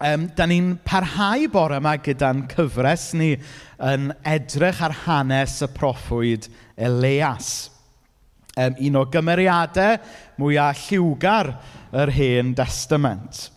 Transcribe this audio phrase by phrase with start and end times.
[0.00, 3.34] um, da ni'n parhau bore yma gyda'n cyfres ni
[3.82, 7.70] yn edrych ar hanes y proffwyd Elias.
[8.54, 9.98] Um, un o gymeriadau
[10.38, 11.52] mwyaf lliwgar
[11.94, 13.48] yr hen testament.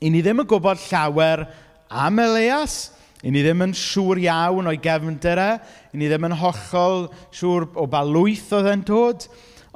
[0.00, 1.46] I ni ddim yn gwybod llawer
[1.90, 2.90] am Elias,
[3.24, 5.50] i ni ddim yn siŵr iawn o'i gefndir e,
[5.92, 9.26] i ni ddim yn hollol siŵr o ba lwyth oedd e'n dod,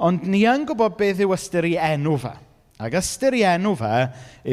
[0.01, 2.33] ond ni yn gwybod beth yw ystyr i enw fe.
[2.75, 3.93] Ac ystyr i enw fe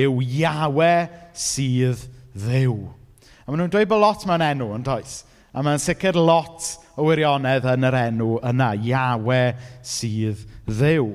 [0.05, 0.93] yw Iawe
[1.35, 2.05] sydd
[2.39, 2.77] ddew.
[3.43, 5.23] A maen nhw'n dweud bod lot mewn enw, yn does?
[5.53, 9.41] A mae'n sicr lot o wirionedd yn yr enw yna, Iawe
[9.83, 11.11] sydd ddew.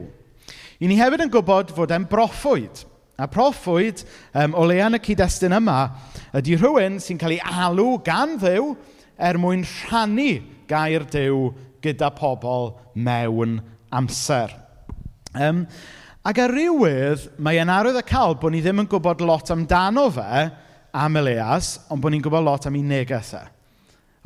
[0.83, 2.83] I ni hefyd yn gwybod fod e'n broffwyd.
[3.17, 4.03] A proffwyd,
[4.37, 5.79] um, o leia yn y cyd-destun yma,
[6.37, 8.75] ydy rhywun sy'n cael ei alw gan ddew
[9.17, 13.61] er mwyn rhannu gair dew gyda pobl mewn
[13.95, 14.51] amser.
[15.33, 15.63] Um,
[16.27, 20.41] Ac ar rywydd, mae e'n arwyddocaol bod ni ddim yn gwybod lot amdano fe,
[20.91, 23.43] am Elias, ond bod ni'n gwybod lot am ei neges e.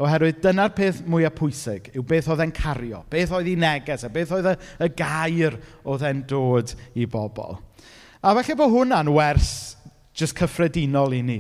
[0.02, 4.10] Oherwydd dyna'r peth mwyaf pwysig, yw beth oedd e'n cario, beth oedd ei neges e,
[4.16, 7.60] beth oedd y, y gair oedd e'n dod i bobl.
[8.18, 9.52] A falle bod hwnna'n wers
[10.18, 11.40] jyst cyffredinol i ni.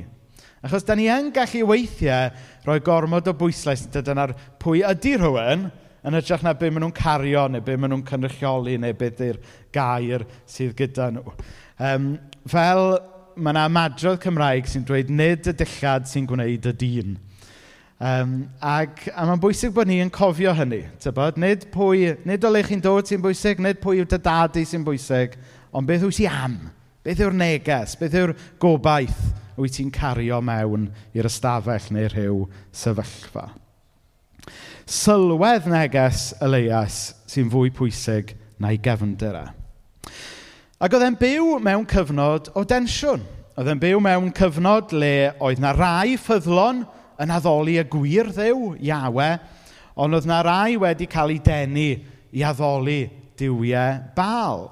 [0.61, 2.29] Achos da ni yn gallu weithiau
[2.67, 5.71] rhoi gormod o bwyslais, dyna'r pwy ydy rhywun,
[6.07, 9.41] yn hytrach na be maen nhw'n cario neu be maen nhw'n cynrychioli neu beth yw'r
[9.75, 11.33] gair sydd gyda nhw.
[11.81, 12.13] Um,
[12.49, 12.85] fel
[13.35, 17.13] mae yna madrodd Cymraeg sy'n dweud nid y dillad sy'n gwneud y dyn.
[18.01, 18.33] Um,
[18.65, 20.81] ac, a mae'n bwysig bod ni yn cofio hynny.
[21.03, 21.37] Tybod?
[21.41, 24.85] Nid, pwy, nid o le chi'n dod sy'n bwysig, nid pwy yw dy dadu sy'n
[24.87, 25.37] bwysig,
[25.69, 26.57] ond beth wyt ti am?
[27.05, 27.93] Beth yw'r neges?
[28.01, 29.21] Beth yw'r gobaith
[29.61, 33.51] wyt ti'n cario mewn i'r ystafell neu rhyw sefyllfa?
[34.89, 39.45] sylwedd neges Elias sy'n fwy pwysig na'i gefndir e.
[40.81, 43.21] Ac oedd e'n byw mewn cyfnod o densiwn.
[43.59, 46.85] Oedd e'n byw mewn cyfnod le oedd na rai ffyddlon
[47.21, 49.31] yn addoli y gwir ddew, Iawe,
[49.93, 51.89] ond oedd na rai wedi cael ei denu
[52.33, 53.03] i addoli
[53.37, 54.69] diwiau bal.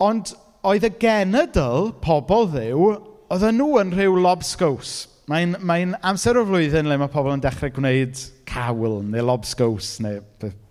[0.00, 0.32] Ond
[0.64, 2.92] oedd y genedl, pobl ddew,
[3.32, 4.94] oedd nhw yn rhyw lobsgws.
[5.30, 8.18] Mae'n mae amser o flwyddyn le mae pobl yn dechrau gwneud
[8.52, 10.20] cawl neu lobsgws neu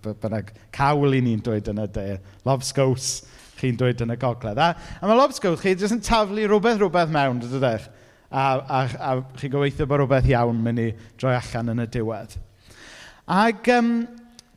[0.06, 2.06] bynnag cawl i ni'n dweud yn y de.
[2.48, 3.10] Lobsgws
[3.62, 4.62] chi'n dweud yn y gogledd.
[4.62, 4.72] A,
[5.02, 7.90] a mae lobsgws chi jyst yn taflu rhywbeth rhywbeth mewn, dydych?
[7.90, 7.98] E?
[8.32, 10.88] A, a, a chi'n gobeithio bod rhywbeth iawn mynd i
[11.20, 12.38] droi allan yn y diwedd.
[13.32, 13.92] Ac, um,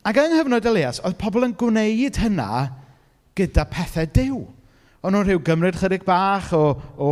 [0.06, 2.48] ac yng nghyfnod Elias, oedd pobl yn gwneud hynna
[3.38, 4.44] gyda pethau diw.
[5.04, 6.64] O'n nhw'n rhyw gymryd chydig bach o,
[6.96, 7.10] o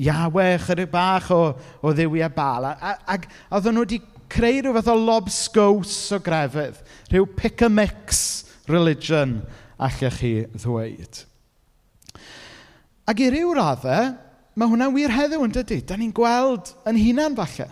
[0.00, 1.42] Iawe, chydig bach o,
[1.84, 2.70] o ddiwiau bal.
[2.72, 4.00] Ac oedden nhw wedi
[4.30, 6.78] creu rhyw fath o lobsgows o grefydd,
[7.10, 8.22] rhyw pick-a-mix
[8.70, 9.40] religion
[9.80, 11.24] allech chi ddweud.
[13.10, 14.12] Ac i ryw raddau,
[14.54, 15.80] mae hwnna'n wir heddiw yn dydy.
[15.86, 17.70] Da ni'n gweld yn hunan falle.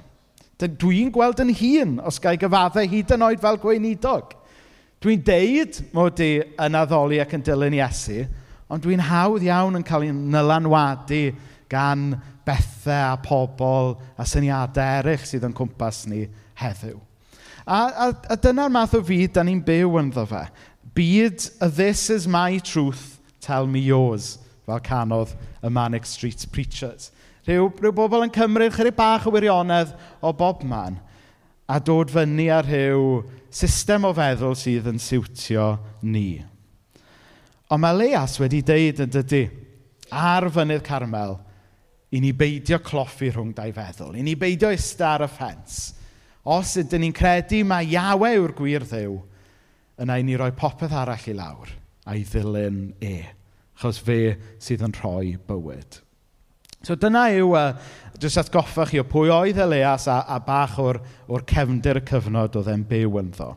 [0.59, 4.33] Dwi'n gweld yn hun os gael gyfaddau hyd yn oed fel gweinidog.
[4.99, 6.33] Dwi'n deud mod i
[6.65, 8.25] yn addoli ac yn dilyn Iesu,
[8.67, 11.23] ond dwi'n hawdd iawn yn cael ei nylanwadu
[11.71, 12.11] gan
[12.49, 16.25] bethau a pobl a syniadau eraill sydd yn cwmpas ni
[16.59, 16.99] heddiw.
[17.69, 20.45] A, a, a dyna'r math o fyd da ni'n byw ynddo fe.
[20.97, 27.11] Byd y this is my truth, tell me yours, fel canodd y Manic Street Preachers.
[27.49, 30.99] Rhyw, rhyw bobl yn cymryd chydig bach o wirionedd o bob man
[31.69, 35.75] a dod fyny ar rhyw system o feddwl sydd yn siwtio
[36.09, 36.41] ni.
[37.69, 39.43] Ond mae Leas wedi deud yn dydy
[40.09, 41.37] ar fynydd Carmel
[42.17, 45.79] i ni beidio cloffi rhwng dau feddwl, i ni beidio ista ar y ffens,
[46.47, 49.19] Os ydyn ni'n credu mae Iawe yw'r gwir ddew,
[49.99, 51.75] yna i ni roi popeth arall i lawr
[52.09, 53.17] a'i ddilyn e.
[53.79, 56.01] Achos fe sydd yn rhoi bywyd.
[56.83, 57.75] So dyna yw, uh,
[58.23, 62.59] jyst atgoffa chi o pwy oedd Elias a, a bach o'r, or cefndir y cyfnod
[62.59, 63.53] oedd e'n byw ynddo.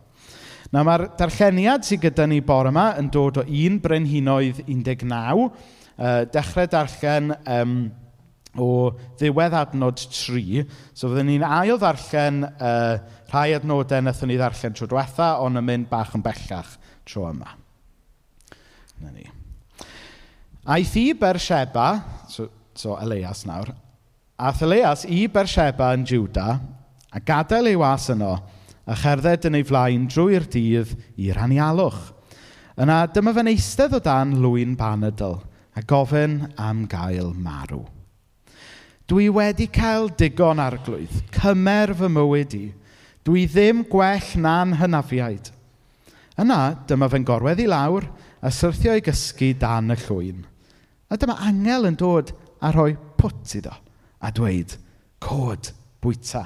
[0.71, 6.21] Nawr mae'r darlleniad sydd gyda ni bore yma yn dod o un Brynhinoedd 19, uh,
[6.33, 7.75] dechrau darllen um,
[8.59, 10.63] o ddiwedd adnod 3.
[10.93, 12.97] So fydden ni'n ail ddarllen uh,
[13.31, 16.75] rhai adnodau wnaethon ni ddarllen tro diwetha, ond yn mynd bach yn bellach
[17.07, 17.53] tro yma.
[19.01, 19.27] Na ni.
[20.71, 21.87] Aeth i Bersheba,
[22.29, 23.71] so, so Elias nawr,
[24.37, 26.59] aeth Elias i Bersheba yn Juda,
[27.11, 28.35] a gadael ei was yno,
[28.85, 32.11] a cherdded yn ei flaen drwy'r dydd i'r anialwch.
[32.81, 35.39] Yna dyma fe'n eistedd o dan lwyn banadl,
[35.75, 37.85] a gofyn am gael marw.
[39.11, 41.11] Dwi wedi cael digon arglwydd.
[41.35, 42.67] Cymer fy mywyd i.
[43.27, 45.49] Dwi ddim gwell na'n hynafiaid.
[46.39, 48.07] Yna, dyma fe'n gorwedd i lawr
[48.39, 50.45] a syrthio i gysgu dan y llwyn.
[51.11, 52.31] A dyma angel yn dod
[52.63, 53.73] a rhoi pwt iddo
[54.21, 54.77] a dweud,
[55.19, 56.45] cod bwyta.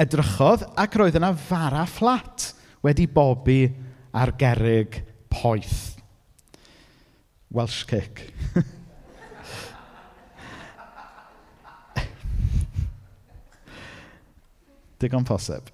[0.00, 2.48] Edrychodd ac roedd yna fara fflat
[2.82, 3.60] wedi bobi
[4.10, 4.98] ar gerig
[5.30, 6.00] poeth.
[7.54, 8.26] Welsh kick.
[14.98, 15.70] Digon posib.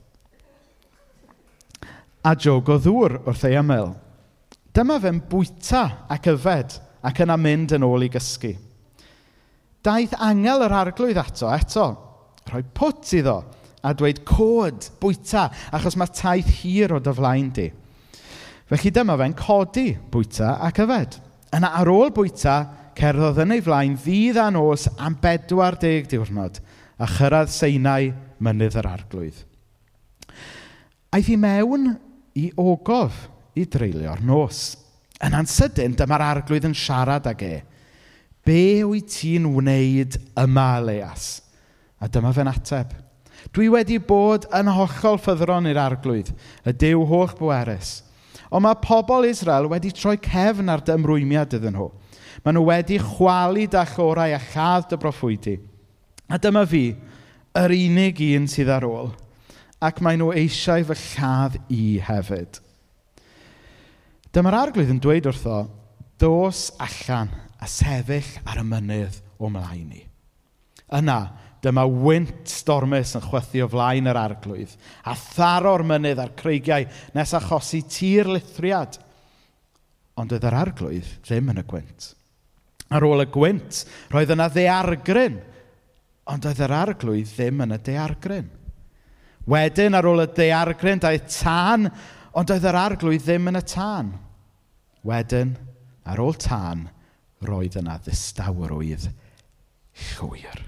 [2.24, 3.92] A jog o ddŵr wrth ei ymyl.
[4.74, 8.54] Dyma fe'n bwyta ac yfed ac yna mynd yn ôl i gysgu.
[9.84, 11.90] Daeth angel yr arglwydd ato eto,
[12.48, 13.38] rhoi pwt iddo
[13.84, 17.68] a dweud cod, bwyta, achos mae taith hir o dyflaen di.
[18.70, 21.18] Felly dyma fe'n codi bwyta ac yfed.
[21.54, 22.56] Yna ar ôl bwyta,
[22.96, 26.62] cerddodd yn ei flaen ddydd a nos am bedwar deg diwrnod,
[26.96, 28.08] a chyrraedd seinau
[28.44, 29.42] mynydd yr arglwydd.
[31.14, 31.92] Aeth hi mewn
[32.38, 34.74] i ogof i dreulio'r nos.
[35.24, 37.56] Yn ansydyn, dyma'r arglwydd yn siarad ag e.
[38.44, 41.38] Be wyt ti'n wneud yma, Leas?
[42.02, 42.90] A dyma fe'n ateb.
[43.54, 46.32] Dwi wedi bod yn hollol ffyddron i'r arglwydd,
[46.64, 48.00] y dew holl bwerus.
[48.50, 51.88] Ond mae pobl Israel wedi troi cefn ar dymrwymiad iddyn nhw.
[52.44, 55.56] Maen nhw wedi chwalu dachorau a chadd dy broffwydi.
[56.28, 56.88] A dyma fi,
[57.54, 59.12] yr unig un sydd ar ôl,
[59.78, 62.58] ac maen nhw eisiau fy lladd i hefyd.
[64.34, 65.60] Dyma'r arglwydd yn dweud wrtho,
[66.18, 67.30] dos allan
[67.62, 70.02] a sefyll ar y mynydd o mlaen ni.
[70.98, 71.20] Yna,
[71.62, 74.74] dyma wynt stormus yn chwythu o flaen yr arglwydd,
[75.06, 78.98] a tharo'r mynydd a'r creigiau nes achosi tir lithriad.
[80.18, 82.12] Ond oedd yr arglwydd ddim yn y gwynt.
[82.90, 85.38] Ar ôl y gwynt, roedd yna ddeargryn
[86.30, 88.48] Ond oedd yr arglwydd ddim yn y deargryn.
[89.50, 91.90] Wedyn ar ôl y deargryn daeth tân,
[92.32, 94.12] ond oedd yr arglwydd ddim yn y tân.
[95.04, 95.52] Wedyn,
[96.08, 96.86] ar ôl tân,
[97.44, 99.10] roedd yna ddistawrwydd
[100.14, 100.62] llwyr.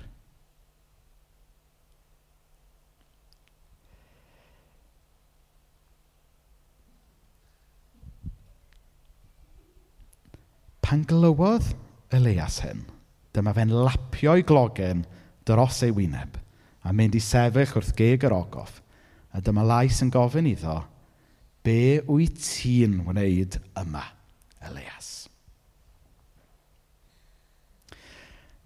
[10.87, 11.73] Pan glywodd
[12.15, 12.85] Elias hyn,
[13.35, 15.01] dyma fe'n lapio'i glogen
[15.47, 16.37] dros ei wyneb
[16.87, 18.81] a mynd i sefyll wrth geg yr ogof
[19.37, 20.81] a dyma lais yn gofyn iddo,
[21.67, 24.05] be wyt ti'n wneud yma,
[24.65, 25.11] Elias?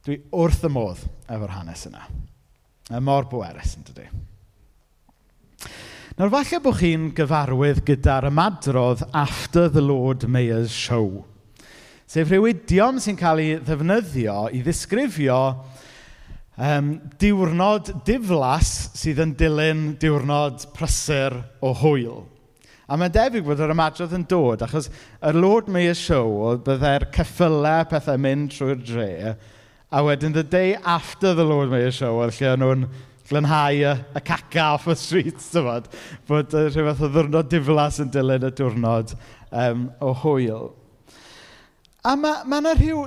[0.07, 2.05] Dwi wrth y modd efo'r hanes yna.
[2.91, 4.07] Y mor bwerus yn dydy.
[6.21, 11.25] Nawr falle bod chi'n gyfarwydd gyda'r ymadrodd After the Lord Mayor's Show,
[12.07, 15.41] sef rhyw idiom sy'n cael ei ddefnyddio i ddisgrifio
[16.61, 16.91] um,
[17.21, 22.27] diwrnod diflas sydd yn dilyn diwrnod prysur o hwyl.
[22.91, 27.07] A mae'n debyg bod yr ymadrodd yn dod, achos y Lord Mayor Show, oedd byddai'r
[27.15, 29.37] ceffylau pethau mynd trwy'r dre,
[29.91, 32.89] a wedyn the day after the Lord Mayor Show, oedd lle nhw'n
[33.31, 35.87] glynhau y, y caca off y streets, dyfod,
[36.27, 39.15] bod uh, rhyw o ddwrnod diflas yn dilyn y diwrnod
[39.55, 40.73] um, o hwyl.
[42.01, 43.01] A mae ma' yna rhyw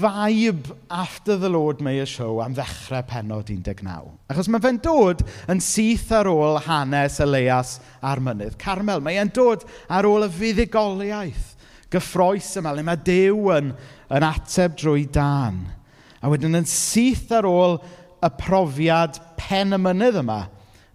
[0.00, 3.90] vibe after the Lord Mayor Show am ddechrau penod 19.
[4.32, 5.20] Achos mae fe'n dod
[5.52, 9.04] yn syth ar ôl hanes Elias a'r mynydd Carmel.
[9.04, 11.50] Mae e'n dod ar ôl y fuddugoliaeth
[11.92, 13.74] gyffroes yma le mae Duw yn,
[14.08, 15.66] yn ateb drwy dan.
[16.24, 17.76] A wedyn yn syth ar ôl
[18.24, 20.46] y profiad pen y mynydd yma,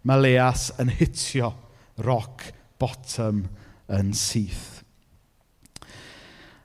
[0.02, 1.54] mae Elias yn hitio
[2.02, 2.50] rock
[2.82, 3.46] bottom
[3.94, 4.82] yn syth.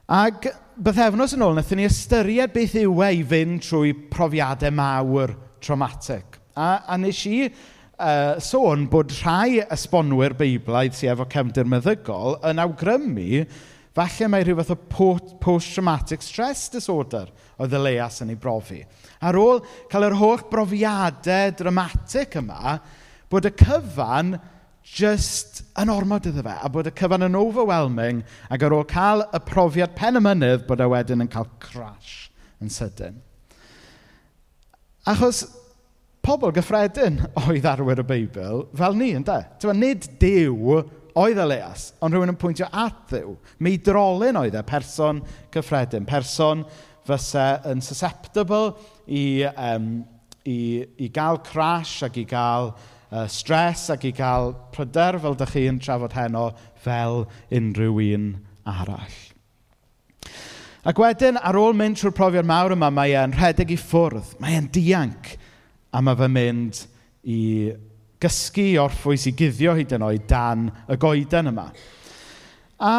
[0.09, 5.35] Ac bythefnos yn ôl, wnaethon ni ystyried beth yw e i fynd trwy profiadau mawr
[5.63, 6.39] traumatic.
[6.57, 12.61] A, a nes i uh, sôn bod rhai esbonwyr Beiblaidd sydd efo cefndir meddygol yn
[12.63, 13.43] awgrymu
[13.93, 14.79] falle mae rhyw fath o
[15.43, 17.29] post-traumatic stress disorder
[17.61, 18.81] oedd y leias yn ei brofi.
[19.21, 19.61] Ar ôl
[19.91, 22.79] cael yr holl brofiadau dramatic yma,
[23.29, 24.33] bod y cyfan
[24.83, 28.21] just yn ormod iddo fe, a bod y cyfan yn overwhelming,
[28.51, 32.29] ac ar ôl cael y profiad pen y mynydd, bod e wedyn yn cael crash
[32.61, 33.21] yn sydyn.
[35.09, 35.43] Achos
[36.23, 39.41] pobl gyffredin oedd arwyr y Beibl fel ni, ynda?
[39.59, 40.77] Tewa, nid dew
[41.19, 43.35] oedd y leas, ond rhywun yn pwyntio at ddew.
[43.63, 45.21] Mi drolyn oedd e, person
[45.53, 46.63] cyffredin, person
[47.07, 48.73] fysa yn susceptible
[49.05, 50.05] i, um,
[50.47, 50.57] i,
[51.03, 52.71] i gael crash ac i gael
[53.13, 56.49] uh, stres ac i gael pryder fel dach chi'n trafod heno
[56.83, 58.27] fel unrhyw un
[58.65, 59.19] arall.
[60.83, 64.57] Ac wedyn, ar ôl mynd trwy'r profiad mawr yma, mae e'n rhedeg i ffwrdd, mae
[64.57, 65.29] e'n dianc,
[65.95, 66.81] a mae fe'n mynd
[67.23, 67.39] i
[68.23, 71.69] gysgu orffwys i guddio hyd yn oed dan y goeden yma.
[72.83, 72.95] A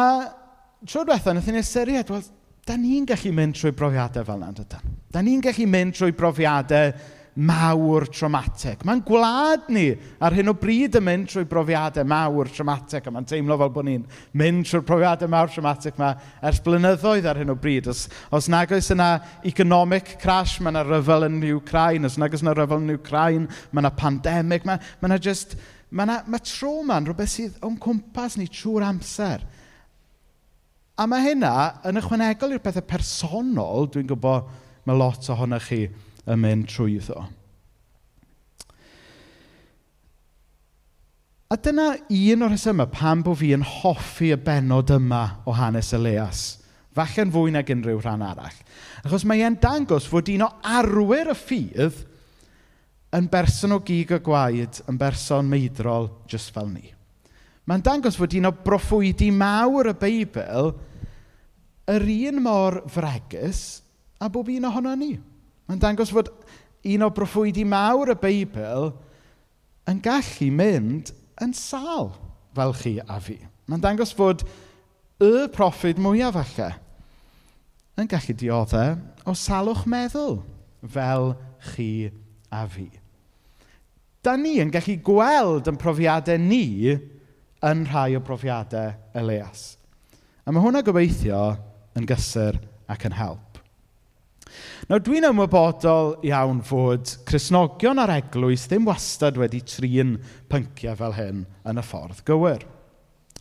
[0.85, 2.25] tro diwetha, wnaeth ni'n ystyried, wel,
[2.65, 4.97] da ni'n gallu mynd trwy brofiadau fel yna, dydyn.
[5.13, 6.93] Da ni'n gallu mynd trwy brofiadau
[7.35, 8.85] mawr traumatic.
[8.87, 9.89] Mae'n gwlad ni
[10.23, 13.87] ar hyn o bryd yn mynd trwy brofiadau mawr traumatic, a mae'n teimlo fel bod
[13.89, 14.05] ni'n
[14.39, 16.13] mynd trwy'r profiadau mawr traumatic yma
[16.47, 17.89] ers blynyddoedd ar hyn o bryd.
[17.91, 19.09] Os, os nag oes yna
[19.51, 22.07] economic crash, mae yna ryfel yn Ukraine.
[22.07, 24.67] Os nag oes yna ryfel yn Ukraine, mae yna pandemig.
[24.67, 25.57] Mae, mae yna just...
[25.91, 29.43] Mae, yna, mae trauma yn rhywbeth sydd o'n cwmpas ni trwy'r amser.
[30.95, 31.51] A mae hynna
[31.87, 34.49] yn ychwanegol i'r pethau personol, dwi'n gwybod
[34.87, 35.83] mae lot ohonoch chi
[36.25, 37.25] yn mynd trwyddo.
[41.45, 45.93] A dyna un o'r rhesymau pam bod fi yn hoffi y benod yma o hanes
[45.93, 46.41] Elias.
[46.97, 48.57] Falle'n fwy nag unrhyw rhan arall.
[49.05, 52.01] Achos mae e'n dangos fod un o arwyr y ffydd
[53.15, 56.89] yn berson o gig a gwaed, yn berson meidrol jyst fel ni.
[57.69, 60.73] Mae'n dangos fod un o broffwydi mawr y Beibl
[61.93, 63.61] yr un mor fregus
[64.19, 65.13] a bob un ohono ni.
[65.65, 66.29] Mae'n dangos fod
[66.85, 68.91] un o broffwydi mawr y Beibl
[69.89, 72.11] yn gallu mynd yn sal
[72.55, 73.37] fel chi a fi.
[73.65, 74.45] Mae'n dangos fod
[75.23, 76.69] y proffwyd mwyaf falle
[77.99, 80.41] yn gallu dioddau o salwch meddwl
[80.91, 81.33] fel
[81.71, 82.11] chi
[82.53, 82.89] a fi.
[84.25, 86.93] Da ni yn gallu gweld yn profiadau ni
[87.65, 89.75] yn rhai o profiadau Elias.
[90.45, 91.41] A mae hwnna gobeithio
[91.97, 92.59] yn gysur
[92.91, 93.44] ac yn help.
[94.89, 100.15] Nawr, dwi'n ymwybodol iawn fod Cresnogion a'r Eglwys ddim wastad wedi trin
[100.51, 102.65] pynciau fel hyn yn y ffordd gywir.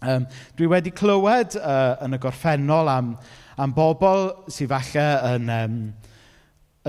[0.05, 0.25] Um,
[0.57, 3.13] dwi wedi clywed uh, yn y gorffennol am,
[3.61, 5.77] am bobl sydd falle yn, um,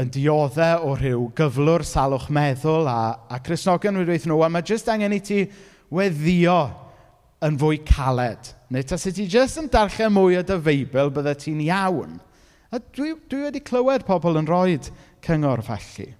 [0.02, 3.00] yn dioddau o rhyw gyflwr salwch meddwl a,
[3.32, 5.44] a Cresnogion wedi dweud nhw, a mae jyst angen i ti
[5.94, 6.60] weddio
[7.46, 8.52] yn fwy caled.
[8.72, 12.18] Neu tas i ti jyst yn darllen mwy o dy feibl, bydde ti'n iawn.
[12.74, 14.78] A dwi, dwi wedi clywed pobl yn rhoi
[15.26, 16.14] cyngor felly.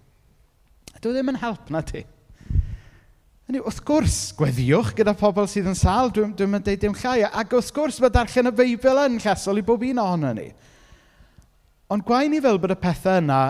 [1.02, 2.06] Dwi ddim yn help na ti.
[3.46, 7.28] Hynny, wrth gwrs, gweddiwch gyda pobl sydd yn sal, dwi'n dwi, yn deud dim llai.
[7.28, 10.48] Ac wrth gwrs, mae darllen y Beibl yn llesol i bob un ohono ni.
[11.94, 13.42] Ond gwaen ni fel bod y pethau yna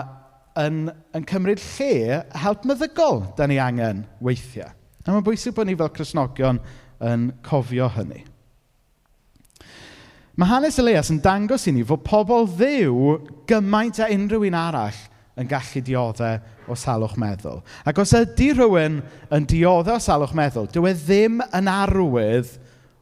[0.60, 0.82] yn,
[1.16, 4.68] yn cymryd lle help meddygol da ni angen weithiau.
[5.06, 6.60] A mae'n bwysig bod ni fel Cresnogion
[7.00, 8.24] yn cofio hynny.
[10.36, 13.14] Mae hanes Elias yn dangos i ni fod pobl Dduw
[13.48, 14.98] gymaint â unrhyw un arall
[15.40, 17.62] yn gallu dioddau o salwch meddwl.
[17.88, 18.98] Ac os ydy rhywun
[19.32, 22.50] yn dioddau o salwch meddwl, dyw e ddim yn arwydd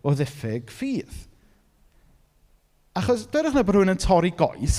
[0.07, 1.17] o ddiffyg ffydd.
[2.99, 4.79] Achos dyrwch na bod rhywun yn torri goes.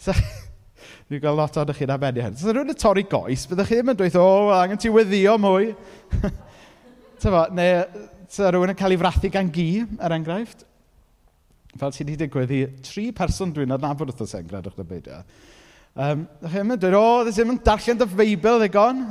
[0.00, 0.16] so,
[1.10, 2.36] Dwi'n gael lot o'n chi'n abenu hyn.
[2.36, 5.36] Os rhywun yn torri goes, byddwch chi ddim yn dweud, o, oh, angen ti weddio
[5.40, 5.74] mwy.
[7.20, 7.84] Tyfo, neu
[8.32, 10.65] sa rhywun yn cael ei frathu gan gi, er enghraifft
[11.80, 15.20] fel sydd wedi digwydd i tri person dwi'n adnabod wrth os e'n gredwch na beidio.
[15.96, 16.50] Um, e.
[16.52, 19.06] chi'n mynd, o, oh, ddim yn darllen dy Feibl ddigon.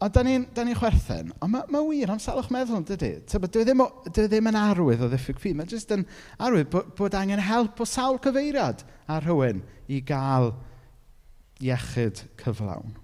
[0.00, 3.10] A da ni'n ni, ni chwerthen, ond mae ma wir am salwch meddwl dydy.
[3.28, 6.06] Dwi e ddim, dwi e ddim yn arwydd o ddiffyg ffid, mae jyst yn
[6.40, 9.60] arwydd bod, bod angen help o sawl cyfeiriad ar rhywun
[9.92, 10.54] i gael
[11.60, 12.94] iechyd cyflawn.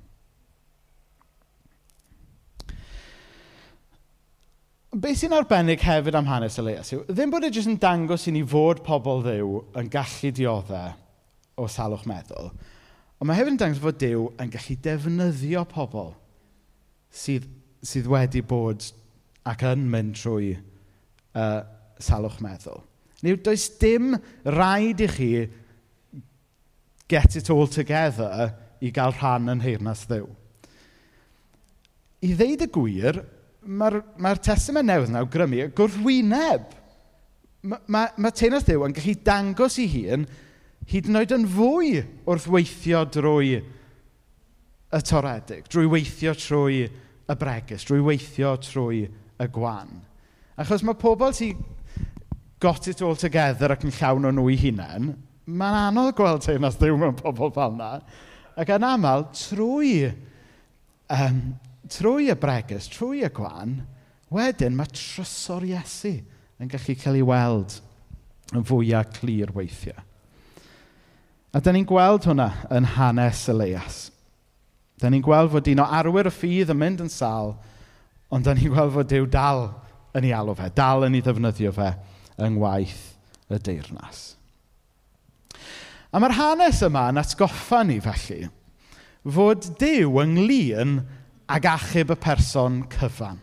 [4.96, 8.32] be sy'n arbennig hefyd am hanes Elias yw, ddim bod e jyst yn dangos i
[8.32, 10.94] ni fod pobl ddew yn gallu dioddau
[11.60, 12.48] o salwch meddwl,
[13.20, 16.14] ond mae hefyd yn dangos fod Dyw yn gallu defnyddio pobl
[17.12, 17.44] sydd,
[17.84, 18.88] sydd wedi bod
[19.46, 21.60] ac yn mynd trwy uh,
[22.02, 22.80] salwch meddwl.
[23.24, 25.30] Neu does dim rhaid i chi
[27.08, 28.50] get it all together
[28.80, 30.26] i gael rhan yn heirnas ddew.
[32.24, 33.24] I ddeud y gwir,
[33.66, 36.66] mae'r ma testament newydd yn grymu, gwrthwyneb.
[37.66, 40.26] Mae ma, ma teunas Dduw yn gallu dangos i hun
[40.87, 41.96] hyd yn oed yn fwy
[42.30, 43.56] wrth weithio drwy
[44.94, 49.02] y toredig, drwy weithio trwy y bregus, drwy weithio trwy
[49.42, 49.90] y gwan.
[50.56, 51.58] Achos mae pobl sy'n
[52.62, 55.11] got it all together ac yn llawn o nhw i hunain,
[55.46, 57.90] mae'n anodd gweld teunas Dduw mewn pobl fel yna.
[58.56, 60.06] Ac yn aml, trwy
[61.12, 61.42] um,
[61.93, 63.78] trwy y bregus, trwy y gwan,
[64.33, 66.16] wedyn mae trysor Iesu
[66.61, 67.78] yn gallu cael ei weld
[68.57, 69.99] yn fwyaf clir weithiau.
[71.57, 73.99] A da ni'n gweld hwnna yn hanes Elias.
[75.00, 77.55] Da ni'n gweld fod un o arwyr y ffydd yn mynd yn sal,
[78.33, 79.69] ond da ni'n gweld fod Dyw dal
[80.16, 81.93] yn ei alw fe, dal yn ei ddefnyddio fe
[82.37, 83.02] yng ngwaith
[83.52, 84.23] y deyrnas.
[86.12, 88.47] A mae'r hanes yma yn atgoffa ni felly
[89.26, 91.00] fod Dyw ynglyn
[91.48, 93.38] ac achub y person cyfan.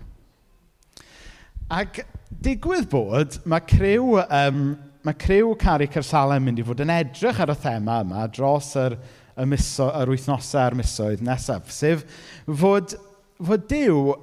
[1.71, 2.03] Ac
[2.43, 4.73] digwydd bod, mae criw, um,
[5.05, 8.97] mae criw Cari Cersalem mynd i fod yn edrych ar y thema yma dros yr,
[9.39, 12.03] y miso, yr wythnosau a'r misoedd nesaf, sef
[12.45, 12.93] fod,
[13.41, 14.13] fod Dyw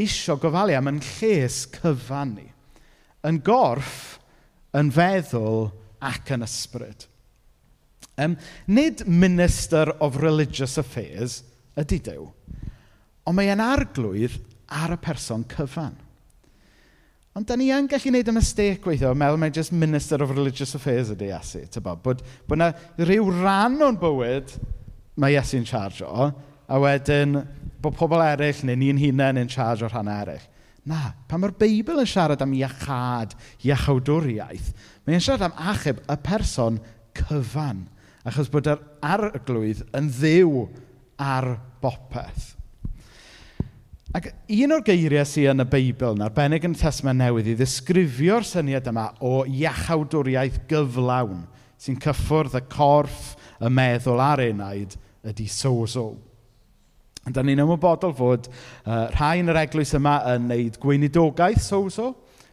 [0.00, 2.48] isio gofalu am yn lles cyfan ni,
[3.28, 4.18] yn gorff,
[4.74, 5.68] yn feddwl
[6.04, 7.06] ac yn ysbryd.
[8.18, 11.42] Um, nid minister of religious affairs
[11.78, 12.28] ydy Dyw.
[13.24, 14.36] Ond mae e'n arglwydd
[14.74, 15.94] ar y person cyfan.
[17.34, 20.30] Ond da ni yn gallu gwneud y mistake weithio, o meddwl mae just Minister of
[20.36, 22.68] Religious Affairs ydy Iesu, tybo, bod, bod na
[23.00, 24.54] rhyw ran o'n bywyd
[25.18, 27.40] mae Iesu'n charge o, a wedyn
[27.82, 30.46] bod pobl eraill neu ni'n hunain yn charge o'r rhan eraill.
[30.86, 33.34] Na, pan mae'r Beibl yn siarad am iachad,
[33.66, 34.70] iachawdwriaeth,
[35.02, 36.78] mae'n siarad am achub y person
[37.18, 37.86] cyfan,
[38.22, 40.68] achos bod yr arglwydd yn ddiw
[41.18, 42.53] ar bopeth.
[44.14, 47.56] Ac un o'r geiriau sy yn y Beibl, yn arbennig yn y Testament Newydd, i
[47.58, 51.40] ddisgrifio'r syniad yma o iachawdwriaeth gyflawn
[51.82, 54.94] sy'n cyffwrdd y corff, y meddwl a'r enaid,
[55.26, 56.12] ydy sozo.
[57.26, 62.12] Da ni'n ymwybodol fod uh, rhai yn yr eglwys yma yn neud gweinidogaeth sozo,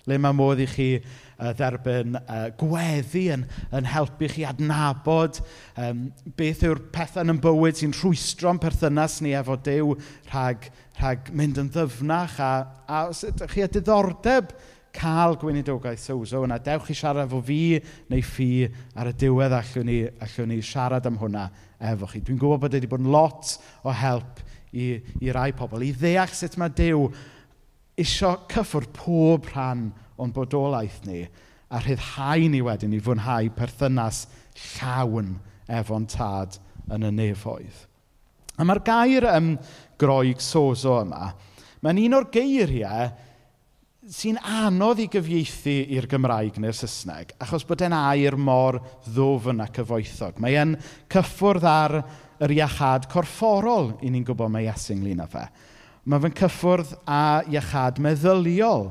[0.10, 3.46] Le mae modd i chi uh, dderbyn uh, gweddi yn,
[3.78, 5.42] yn helpu chi adnabod
[5.78, 9.96] um, beth yw'r pethau yn bywyd sy'n rhwystro'n perthynas ni efo Duw
[10.32, 12.52] rhag, rhag mynd yn ddyfnach a,
[12.88, 14.54] a os ydych chi a diddordeb
[14.96, 17.80] cael gweinidogaeth sowso yna, dewch chi siarad efo fi
[18.12, 18.68] neu ffi
[19.00, 21.46] ar y diwedd allwn ni, allwn ni siarad am hwnna
[21.92, 22.24] efo chi.
[22.26, 23.54] Dwi'n gwybod bod wedi bod yn lot
[23.86, 24.42] o help
[24.72, 27.08] i, i rai pobl i ddeall sut mae Duw
[28.00, 29.90] isio cyffwrdd pob rhan
[30.22, 31.24] o'n bodolaeth ni
[31.72, 34.26] a rhyddhau ni wedyn i fwynhau perthynas
[34.76, 35.36] llawn
[35.72, 36.60] efo'n tad
[36.92, 37.86] yn y nefoedd.
[38.60, 39.54] A mae'r gair um,
[40.00, 41.32] groeg sozo yma,
[41.82, 43.12] mae'n un o'r geiriau
[44.12, 49.70] sy'n anodd i gyfieithu i'r Gymraeg neu'r Saesneg, achos bod e'n air mor ddofn a
[49.72, 50.42] cyfoethog.
[50.42, 50.76] Mae e'n
[51.12, 51.98] cyffwrdd ar
[52.42, 55.46] yr iachad corfforol i ni'n gwybod mae Iesu ynglyn â fe.
[56.06, 58.88] Mae fe'n cyffwrdd â iachad meddyliol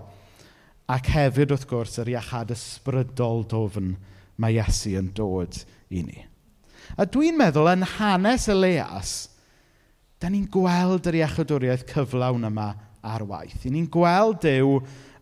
[0.91, 3.97] ac hefyd wrth gwrs yr iachad ysbrydol dofn
[4.41, 5.59] mae Iesu yn dod
[5.91, 6.23] i ni.
[6.99, 9.15] A dwi'n meddwl yn hanes Elias,
[10.23, 12.71] da ni'n gweld yr iachadwriaeth cyflawn yma
[13.03, 13.65] ar waith.
[13.67, 14.79] I ni'n gweld Dyw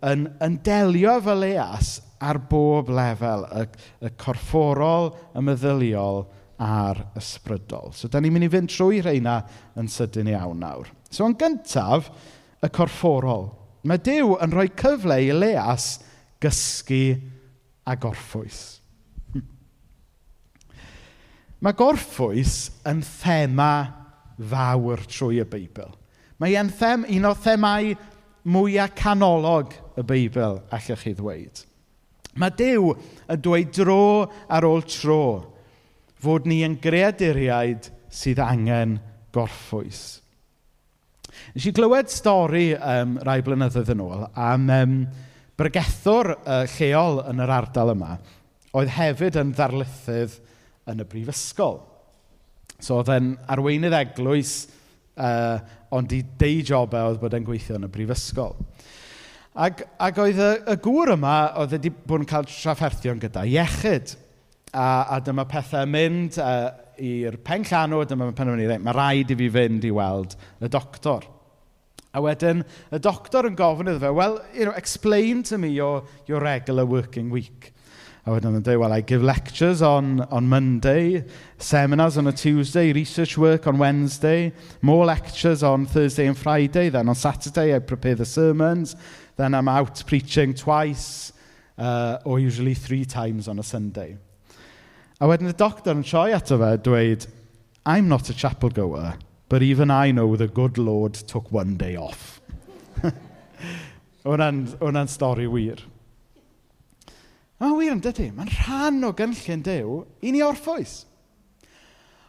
[0.09, 3.65] yn, yn delio efo leas ar bob lefel, y,
[4.05, 6.25] y corfforol, y meddyliol
[6.59, 7.93] a'r ysbrydol.
[7.95, 9.41] So, da ni'n mynd i fynd trwy rheina
[9.79, 10.91] yn sydyn iawn nawr.
[11.11, 12.11] So yn gyntaf,
[12.63, 13.49] y corfforol.
[13.89, 15.99] Mae Dyw yn rhoi cyfle i Leas
[16.43, 17.19] gysgu
[17.89, 18.81] a gorffwys.
[19.33, 19.47] Hmm.
[21.63, 23.73] Mae gorffwys yn thema
[24.39, 25.95] fawr trwy y Beibl.
[26.39, 27.95] Mae e'n them, un o themau
[28.49, 31.65] mwyaf canolog y Beibl, allwch chi ddweud.
[32.39, 32.93] Mae Dyw
[33.33, 34.03] yn dweud dro
[34.47, 35.23] ar ôl tro
[36.23, 38.99] fod ni yn greaduriaid sydd angen
[39.35, 40.21] gorffwys.
[41.55, 44.99] Nes i glywed stori um, rai blynyddoedd yn ôl am um,
[45.59, 48.17] bregethwr uh, lleol yn yr ardal yma
[48.79, 50.37] oedd hefyd yn ddarlithydd
[50.89, 51.81] yn y brifysgol.
[52.79, 54.53] So oedd e'n arweinydd eglwys
[55.19, 55.59] uh,
[55.95, 58.55] ond i day job e oedd bod e'n gweithio yn y brifysgol.
[59.59, 64.15] Ac, ac oedd y, y gŵr yma, oedd wedi bod yn cael trafferthion gyda iechyd.
[64.71, 66.69] A, a dyma pethau mynd, uh,
[66.99, 71.27] i'r pen llanwyd, a mae'n penderfynu, mae rhaid i fi fynd i weld y doctor.
[72.17, 76.05] A wedyn, y doctor yn gofyn iddo fe, well, you know, explain to me your,
[76.27, 77.73] your regular working week.
[78.27, 81.25] A wedyn yn dweud, well, I give lectures on, on Monday,
[81.57, 87.09] seminars on a Tuesday, research work on Wednesday, more lectures on Thursday and Friday, then
[87.09, 88.97] on Saturday I prepare the sermons,
[89.37, 91.33] then I'm out preaching twice,
[91.79, 94.19] uh, or usually three times on a Sunday.
[95.19, 97.25] A wedyn y doctor yn troi ato fe dweud
[97.83, 99.17] "I'm not a chapel goer,
[99.49, 102.41] but even I know the good Lord took one day off."
[104.29, 105.83] Hwna'n stori wir.
[107.59, 108.29] Mae'n wir yn dydy.
[108.31, 111.01] Mae'n rhan o gynllun Dyw i ni orffwys.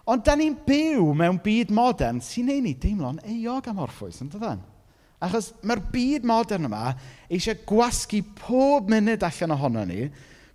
[0.09, 4.31] Ond da ni'n byw mewn byd modern sy'n ei ni deimlo'n eog am orffwys, yn
[4.33, 4.65] dydyn?
[5.21, 6.95] Achos mae'r byd modern yma
[7.29, 10.07] eisiau gwasgu pob munud allan ohono ni.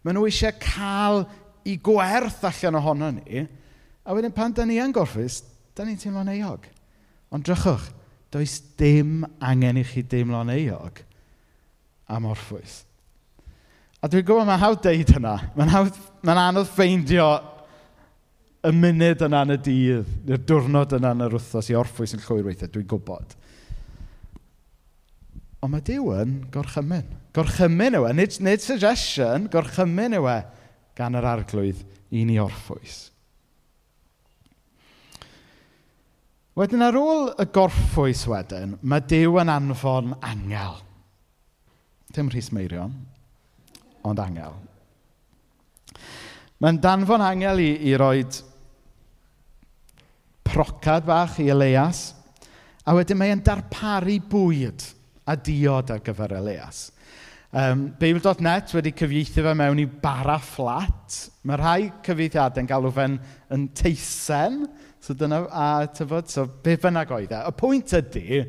[0.02, 1.22] Maen nhw eisiau cael
[1.68, 3.44] i gwerth allan ohono ni,
[4.04, 5.42] a wedyn pan da ni yn gorffus,
[5.74, 6.66] da ni'n teimlo'n eog.
[7.34, 7.88] Ond drychwch,
[8.34, 11.00] does dim angen i chi deimlo'n eog
[12.12, 12.82] am orffwys.
[14.04, 15.38] A dwi'n gwybod mae'n hawdd deud hynna.
[15.56, 15.90] Mae'n
[16.26, 17.28] ma anodd ffeindio
[18.64, 22.22] y munud yna yn y dydd, y diwrnod yna yn yr wythnos i orffwys yn
[22.24, 23.34] llwyr weithiau, dwi'n gwybod.
[25.64, 27.06] Ond mae Dyw yn gorchymyn.
[27.36, 30.38] Gorchymyn yw e, nid, nid suggestion, gorchymyn yw e
[30.98, 31.82] gan yr arglwydd
[32.14, 33.08] i ni orffwys.
[36.54, 40.76] Wedyn ar ôl y gorffwys wedyn, mae Dyw yn anfon angel.
[42.14, 42.92] Dim Rhys Meirion,
[44.06, 44.54] ond angel.
[46.62, 48.38] Mae'n danfon angel i, i roed
[50.46, 52.12] procad bach i Elias,
[52.86, 54.86] a wedyn mae'n darparu bwyd
[55.26, 56.86] a diod ar gyfer Elias.
[57.54, 61.18] Um, Beibl.net wedi cyfieithu fe mewn i bara fflat.
[61.46, 63.14] Mae rhai cyfieithiadau'n galw fe'n
[63.54, 64.64] yn teisen.
[64.98, 65.44] So dyna...
[65.46, 67.42] a tyfod, so be bynnag oedd e.
[67.46, 68.40] Y pwynt ydy,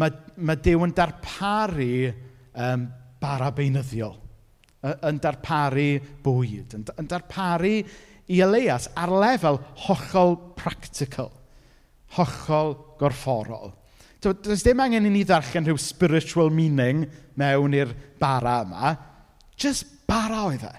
[0.00, 0.08] ma'
[0.40, 2.86] mae Dyw yn darparu um,
[3.20, 4.16] bara beunyddiol.
[4.88, 5.88] Yn darparu
[6.24, 6.78] bwyd.
[6.78, 11.34] Yn, yn darparu i Elias ar lefel hollol practical.
[12.16, 13.74] Hollol gorfforol.
[14.18, 17.04] Does dim angen i ni ddarllen rhyw spiritual meaning
[17.38, 18.92] mewn i'r bara yma.
[19.54, 20.74] Just bara oedd e.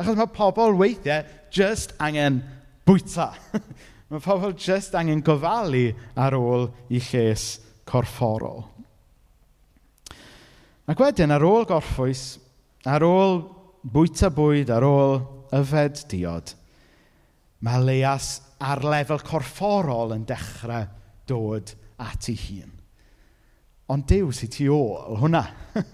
[0.00, 2.40] Achos mae pobl weithiau just angen
[2.88, 3.34] bwyta.
[4.10, 8.64] mae pobl just angen gofalu ar ôl i lles corfforol.
[10.90, 12.24] Ac wedyn, ar ôl gorffwys,
[12.88, 13.44] ar ôl
[13.84, 15.20] bwyta bwyd, ar ôl
[15.54, 16.54] yfed diod,
[17.60, 20.88] mae leas ar lefel corfforol yn dechrau
[21.28, 22.72] dod at ei hun.
[23.90, 25.42] Ond Duw sy'n tu ôl hwnna.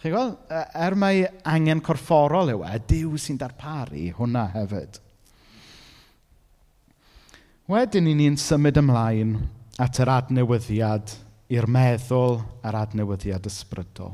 [0.00, 0.36] Chi'n gweld?
[0.48, 5.00] E, er mai angen corfforol yw e, Duw sy'n darparu hwnna hefyd.
[7.70, 9.38] Wedyn i ni'n symud ymlaen
[9.80, 11.14] at yr adnewyddiad
[11.54, 14.12] i'r meddwl a'r adnewyddiad ysbrydol.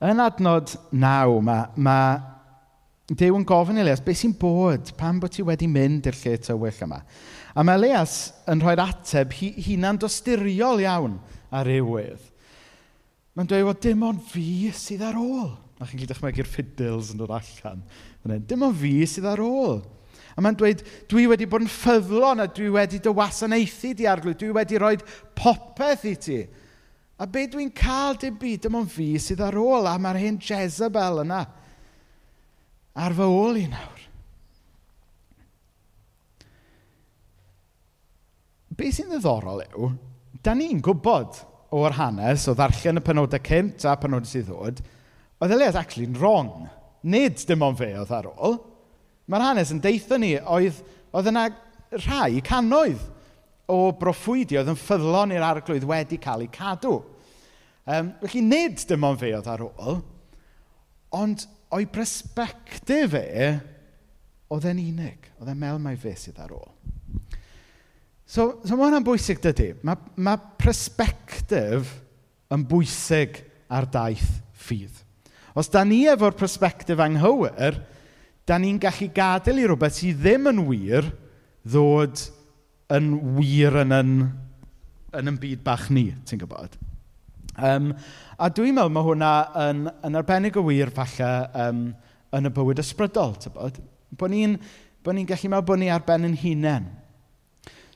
[0.00, 2.00] Yn adnod naw, mae ma
[3.10, 4.92] Dew yn gofyn i Elias, beth sy'n bod?
[4.94, 7.00] pan bod ti wedi mynd i'r lle tywyll yma?
[7.58, 11.16] A mae Elias yn rhoi'r ateb hi, hunan dosturiol iawn
[11.50, 12.28] ar ewydd.
[13.34, 15.50] Mae'n dweud bod dim ond fi sydd ar ôl.
[15.80, 17.82] A chi'n gallu dychmygu'r ffidils yn dod allan.
[18.46, 19.80] Dim ond fi sydd ar ôl.
[20.38, 24.38] A mae'n dweud, dwi wedi bod yn ffyddlon a dwi wedi dy wasanaethu di arglwydd.
[24.38, 24.98] Dwi wedi rhoi
[25.34, 26.42] popeth i ti.
[27.18, 29.90] A be dwi'n cael dim byd, dim ond fi sydd ar ôl.
[29.90, 31.48] A mae'r hen Jezebel yna
[32.94, 34.06] ar fy ôl i nawr?
[38.80, 39.90] Be sy'n ddiddorol yw,
[40.40, 41.42] da ni'n gwybod
[41.76, 44.80] o'r hanes o ddarllen y penodau cynt a penodau sydd ddod,
[45.40, 46.68] oedd Elias actually'n wrong.
[47.06, 48.58] Nid dim ond fe oedd ar ôl.
[49.30, 50.80] Mae'r hanes yn deitha ni oedd,
[51.14, 51.46] oedd yna
[51.92, 53.04] rhai canoedd
[53.70, 56.98] o broffwydi oedd yn ffyddlon i'r arglwydd wedi cael ei cadw.
[57.90, 60.00] Um, felly nid dim ond fe oedd ar ôl,
[61.16, 63.50] ond o'i bersbectif e,
[64.50, 65.30] oedd e'n unig.
[65.38, 66.68] Oedd e'n mel mai fe sydd ar ôl.
[68.30, 69.72] So, so mae hwnna'n bwysig dydy.
[69.86, 71.94] Mae, mae persbectif
[72.54, 74.28] yn bwysig ar daith
[74.58, 75.02] ffydd.
[75.58, 77.80] Os da ni efo'r persbectif anghywir,
[78.46, 81.10] da ni'n gallu gadael i rhywbeth sydd ddim yn wir
[81.66, 82.22] ddod
[82.94, 84.14] yn wir yn yn,
[85.14, 86.78] yn, yn byd bach ni, ti'n gwybod?
[87.60, 87.90] Um,
[88.40, 89.32] a dwi'n meddwl mae hwnna
[89.66, 91.30] yn yn arbennig o wir falle
[91.66, 91.82] um,
[92.36, 93.80] yn y bywyd ysbrydol, tibod.
[94.16, 94.56] Bo' ni'n
[95.04, 96.88] bo' ni'n gallu meddwl bod ni ar ben yn hunain.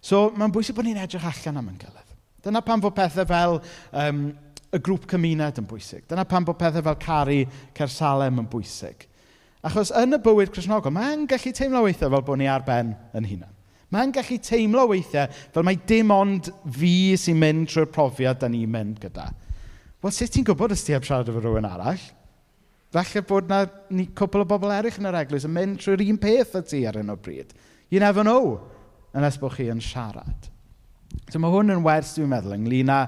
[0.05, 2.13] So, mae'n bwysig bod ni'n edrych allan am yn gilydd.
[2.45, 3.59] Dyna pam fod pethau fel
[4.03, 4.27] um,
[4.75, 6.05] y grŵp cymuned yn bwysig.
[6.11, 7.41] Dyna pam bod pethau fel caru
[7.77, 9.07] Cersalem yn bwysig.
[9.65, 13.29] Achos yn y bywyd Cresnogol, mae'n gallu teimlo weithiau fel bod ni ar ben yn
[13.31, 13.53] hunain.
[13.95, 18.71] Mae'n gallu teimlo weithiau fel mae dim ond fi sy'n mynd trwy'r profiad da ni'n
[18.71, 19.31] mynd gyda.
[20.05, 22.01] Wel, sut ti'n gwybod os ti heb siarad efo rhywun arall?
[22.93, 26.19] Falle bod na ni, cwpl o bobl eraill yn yr eglwys yn mynd trwy'r un
[26.21, 27.55] peth â ti ar hyn o bryd.
[27.89, 28.59] You never know,
[29.17, 30.51] unless bod chi yn siarad.
[31.33, 32.99] So mae hwn yn wers, dwi'n meddwl, ynglyn â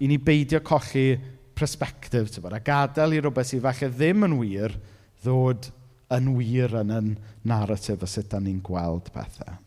[0.00, 1.18] i ni beidio colli
[1.58, 4.78] perspectif, bod, a gadael i rhywbeth sydd falle ddim yn wir
[5.26, 5.68] ddod
[6.16, 7.02] yn wir yn y
[7.52, 9.60] narratif o sut da ni'n gweld pethau.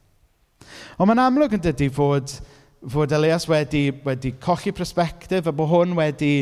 [0.97, 2.33] Ond mae'n amlwg yn dydy fod,
[2.89, 6.33] fod Elias wedi, wedi colli perspectif a bod hwn wedi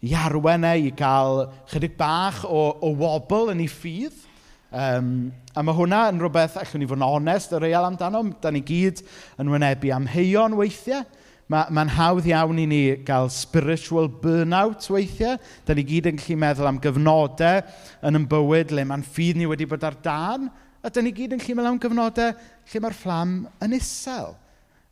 [0.00, 4.26] i arwen e i gael chydig bach o, o wobl yn ei ffydd.
[4.70, 8.52] Um, a mae hwnna yn rhywbeth, allwn ni fod yn onest, y real amdano, da
[8.54, 9.02] ni gyd
[9.42, 11.02] yn wynebu amheuon weithiau.
[11.50, 15.34] Mae'n ma, ma hawdd iawn i ni gael spiritual burnout weithiau.
[15.66, 17.64] Da ni gyd yn gallu meddwl am gyfnodau
[18.06, 20.46] yn yn bywyd le mae'n ffydd ni wedi bod ar dan.
[20.80, 22.30] A da ni gyd yn gallu meddwl am gyfnodau
[22.70, 23.34] lle mae'r fflam
[23.66, 24.36] yn isel.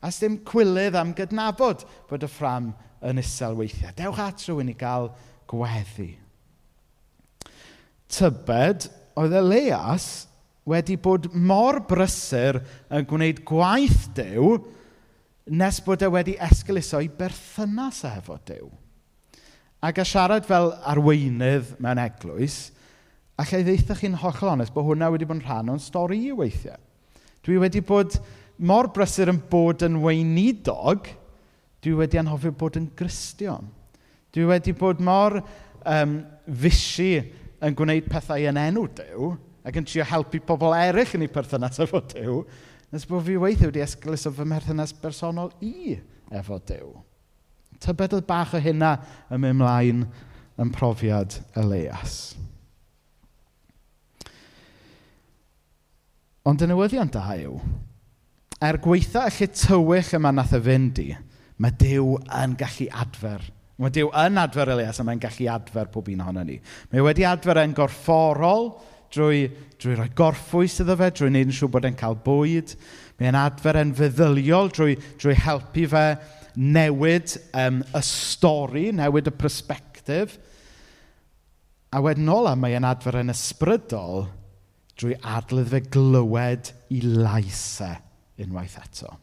[0.03, 2.73] A sdim cwilydd am gydnabod bod y fflam
[3.05, 3.93] yn isel weithiau.
[3.97, 5.11] Dewch at rhywun i gael
[5.51, 6.11] gweddi.
[8.09, 10.09] Tybed oedd Elias
[10.69, 12.61] wedi bod mor brysur
[12.93, 14.57] yn gwneud gwaith dew
[15.49, 18.69] nes bod e wedi esgeluso i berthynas efo Dyw.
[19.85, 22.59] Ac a siarad fel arweinydd mewn eglwys,
[23.39, 26.77] allai ddeitha chi'n hollol onest bod hwnna wedi bod yn rhan o'n stori i weithiau.
[27.47, 28.19] Dwi wedi bod
[28.59, 31.07] mor brysur yn bod yn weinidog
[31.85, 33.69] Dwi wedi anhofio bod yn Gristion.
[34.35, 37.13] Dwi wedi bod mor um, fisi
[37.65, 39.35] yn gwneud pethau yn enw Dyw
[39.69, 42.41] ac yn trio helpu pobl eraill yn ei perthynas efo Dyw,
[42.93, 45.99] nes bod fi weithio wedi esglus o fy merthynas bersonol i
[46.35, 46.93] efo Dyw.
[47.83, 48.97] Tybed oedd bach o hynna
[49.31, 50.07] yn mynd mlaen
[50.59, 52.35] yn profiad Elias.
[56.49, 57.59] Ond y newyddion da yw,
[58.65, 61.11] er gweitha y lle tywyll yma nath y fynd i,
[61.59, 63.43] Mae Dyw yn gallu adfer.
[63.79, 66.59] Mae Dyw yn adfer Elias a mae'n gallu adfer pob un ohono ni.
[66.93, 68.73] Mae wedi adfer yn gorfforol
[69.15, 69.45] drwy,
[69.81, 72.75] drwy roi gorffwys iddo fe, drwy wneud yn siŵr bod e'n cael bwyd.
[73.19, 76.05] Mae'n adfer yn feddyliol drwy, drwy helpu fe
[76.59, 80.37] newid um, y stori, newid y perspektif.
[81.95, 84.29] A wedyn ola, mae e'n adfer yn ysbrydol
[84.99, 87.97] drwy adlydd fe glywed i laisau
[88.43, 89.15] unwaith eto.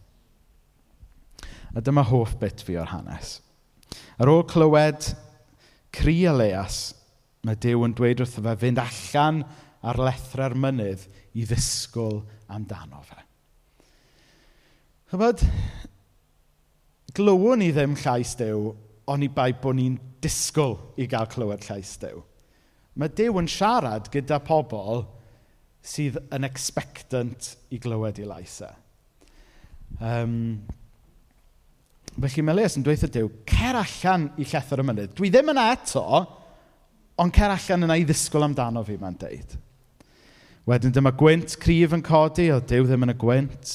[1.76, 3.40] A dyma hoff bit fi o'r hanes.
[4.20, 5.10] Ar ôl clywed
[5.96, 6.94] cri Elias,
[7.46, 9.44] mae Dyw yn dweud wrtho fe fynd allan
[9.86, 11.04] ar lethra'r mynydd
[11.36, 13.20] i ddisgwyl amdano fe.
[15.12, 15.44] Chybod,
[17.16, 18.72] glywwn ni ddim llais Dyw,
[19.12, 22.24] ond i bai bod ni'n disgwyl i gael clywed llais Dyw.
[22.96, 25.04] Mae Dyw yn siarad gyda pobl
[25.86, 28.74] sydd yn expectant i glywed ei laisau.
[30.02, 30.64] Um,
[32.15, 35.15] Felly mae Leas yn dweud Duw, cer allan i llethr y mynydd.
[35.17, 36.04] Dwi ddim yna eto,
[37.19, 39.58] ond cer allan yna i ddisgwyl amdano fi, mae'n deud.
[40.65, 43.73] Wedyn dyma gwynt cryf yn codi, o Dyw ddim yn y gwynt.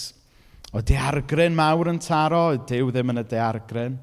[0.75, 3.99] O deargryn mawr yn taro, o Dyw ddim yn y deargryn.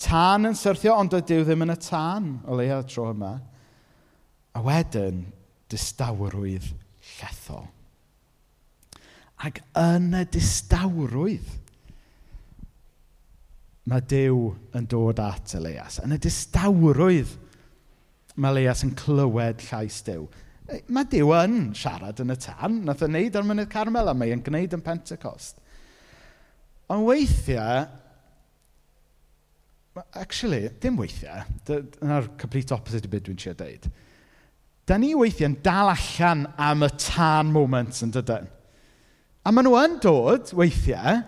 [0.00, 3.34] Tân yn syrthio, ond o Dyw ddim yn y tân, o leia tro yma.
[4.54, 5.24] A wedyn,
[5.72, 6.70] distawrwydd
[7.18, 7.66] llethol.
[9.44, 11.50] Ac yn y distawrwydd,
[13.90, 14.38] mae Dyw
[14.78, 15.98] yn dod at Elias.
[16.04, 17.34] Yn y distawrwydd
[18.40, 20.24] mae Elias yn clywed llais Dyw.
[20.88, 22.80] Mae Dyw yn siarad yn y tan.
[22.86, 25.60] Nath e o'n neud ar mynydd Carmel a mae e'n gwneud yn Pentecost.
[26.92, 27.84] Ond weithiau,
[30.20, 33.86] actually, dim weithiau, dyna'r complete opposite i beth dwi'n siarad dweud.
[34.88, 38.50] Da ni weithiau'n dal allan am y tan moments yn dydyn.
[39.44, 41.22] A maen nhw yn dod weithiau,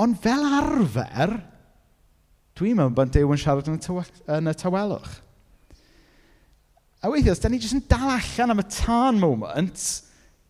[0.00, 1.36] Ond fel arfer,
[2.58, 5.20] dwi'n meddwl bod Duw yn siarad yn y, tyw- yn y tawelwch.
[7.04, 9.86] A weithiau, os da ni jyst yn dal allan am y tân moment,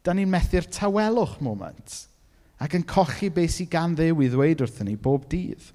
[0.06, 1.96] da ni'n methu'r tawelwch moment.
[2.62, 5.72] Ac yn cochi beth sydd gan ddew i ddweud wrthyn ni bob dydd.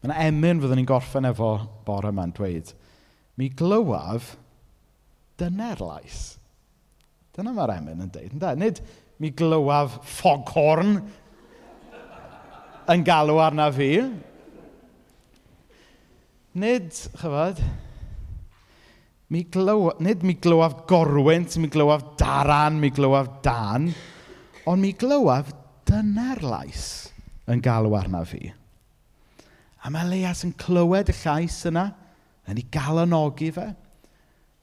[0.00, 1.54] Mae yna emyn fyddwn ni'n gorffen efo
[1.86, 2.70] bore yma'n dweud,
[3.40, 4.34] mi glywaf
[5.40, 6.20] dyna'r lais.
[7.36, 8.52] Dyna mae'r emyn yn dweud, ynddo?
[8.60, 8.80] Nid
[9.20, 10.98] mi glywaf foghorn
[12.90, 13.92] yn galw arna fi.
[16.60, 17.60] Nid, chyfod,
[19.30, 23.92] mi glyw, nid mi glywaf gorwynt, mi glywaf daran, mi glywaf dan,
[24.66, 25.52] ond mi glywaf
[25.86, 26.88] dyna'r lais
[27.50, 28.50] yn galw arna fi.
[29.80, 31.86] A mae Leas yn clywed y llais yna,
[32.50, 33.70] yn ei galonogi fe,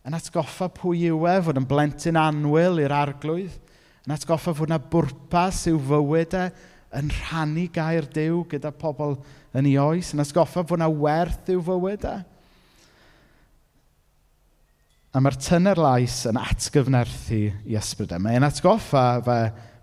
[0.07, 3.55] yn atgoffa pwy yw e, fod yn blentyn anwyl i'r arglwydd,
[4.03, 6.49] yn atgoffa fod yna bwrpas i'w fywyd e,
[6.97, 9.17] yn rhannu gair Dyw gyda pobl
[9.57, 12.23] yn ei oes, yn asgoffa fod yna werth i'w fywydau.
[12.23, 12.33] E.
[15.15, 18.19] A mae'r tynner lais yn atgyfnerthu i ysbrydau.
[18.19, 18.25] E.
[18.25, 19.39] Mae'n atgoffa fe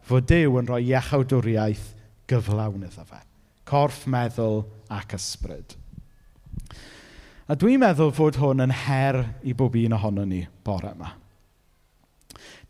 [0.07, 1.89] fod Dyw yn rhoi iachawdwriaeth
[2.31, 3.23] gyflawn iddo fe.
[3.65, 5.75] Corff, meddwl ac ysbryd.
[7.49, 11.11] A dwi'n meddwl fod hwn yn her i bob un ohono ni bore yma.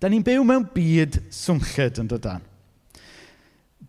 [0.02, 2.42] Da ni'n byw mewn byd swngllyd yn dydan.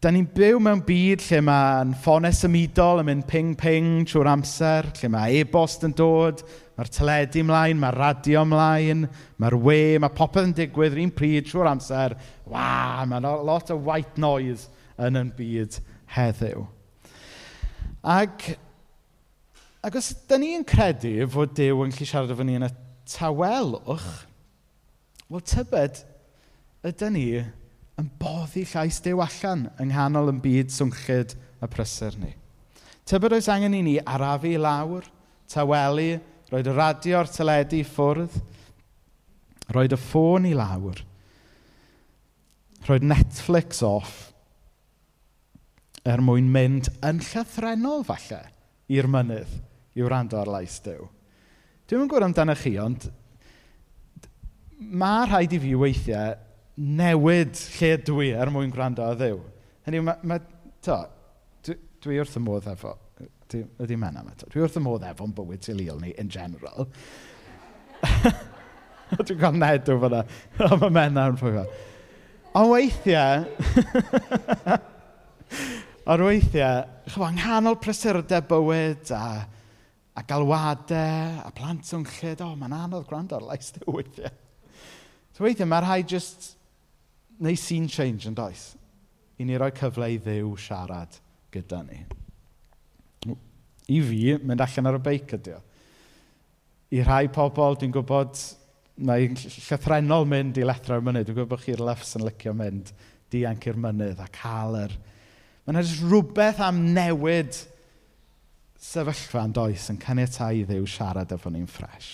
[0.05, 5.09] Da ni'n byw mewn byd lle mae'n ffonau symudol yn mynd ping-ping trwy'r amser, lle
[5.09, 6.43] mae e-bost yn dod,
[6.77, 9.07] mae'r teledu ymlaen, mae'r radio ymlaen,
[9.41, 12.13] mae'r we, mae popeth yn digwydd yr un pryd trwy'r amser.
[12.53, 12.67] Wa,
[13.09, 14.69] mae lot o white noise
[15.01, 15.79] yn yn byd
[16.19, 16.67] heddiw.
[18.19, 18.47] Ac,
[19.89, 22.73] ac os da ni'n credu fod Dyw yn gallu siarad efo ni yn y
[23.09, 24.09] tawelwch,
[25.33, 26.05] wel tybed,
[26.93, 27.29] ydy ni
[28.01, 32.33] yn boddi llais Duw allan yng nghanol yn byd swnllyd a prysur ni.
[33.07, 35.05] Tybed oes angen i ni arafu i lawr,
[35.51, 36.19] tawelu,
[36.51, 38.39] roed y radio a'r teledu i ffwrdd,
[39.75, 41.01] roed y ffôn i lawr,
[42.89, 44.15] roed Netflix off,
[46.05, 48.43] er mwyn mynd yn llythrenol falle
[48.93, 49.53] i'r mynydd
[49.97, 51.07] i wrando ar lais Dyw.
[51.85, 53.07] Dwi'n yn gwybod amdano chi, ond
[54.75, 56.35] mae rhaid i fi weithiau
[56.75, 59.39] newid lle dwi er mwyn gwrando a ddew.
[59.85, 60.39] Hynny, mae, ma,
[60.83, 60.97] to,
[61.65, 65.05] dwi, dwi wrth y modd efo, ydy ydi menna yma, to, dwi wrth y modd
[65.07, 66.89] efo'n bywyd teuluol ni in general.
[69.15, 70.23] dwi'n cael nedw fyna,
[70.65, 71.63] o mae menna yn fwy.
[72.55, 73.45] Ond weithiau,
[76.11, 79.23] ond weithiau, chyfo, nghanol prysurdeb bywyd a,
[80.15, 84.33] a galwadau a plant o'n llyd, o, mae'n anodd gwrando ar lais dy weithiau.
[85.35, 86.54] So weithiau, mae'r rhai just
[87.43, 88.73] neu scene change yn does?
[89.39, 91.17] I ni roi cyfle i ddew siarad
[91.53, 91.99] gyda ni.
[93.85, 95.59] I fi, mynd allan ar y beic ydy o.
[96.95, 98.39] I rhai pobl, dwi'n gwybod,
[99.05, 101.27] mae llythrenol mynd i lethra mynydd.
[101.27, 102.93] Dwi'n gwybod bod chi'r lyfs yn licio mynd
[103.33, 104.97] dianc i'r mynydd a cael yr...
[105.65, 107.57] Mae yna rhywbeth am newid
[108.85, 112.11] sefyllfa yn does yn caniatau i ddew siarad efo ni'n ffres.